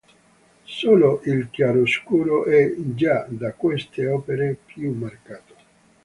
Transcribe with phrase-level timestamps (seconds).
[0.65, 5.53] Solo il chiaroscuro è, già da queste opere, più marcato.